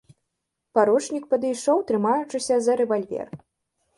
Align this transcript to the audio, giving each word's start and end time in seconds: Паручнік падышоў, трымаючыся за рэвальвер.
Паручнік 0.77 1.27
падышоў, 1.33 1.77
трымаючыся 1.91 2.55
за 2.69 2.79
рэвальвер. 2.83 3.27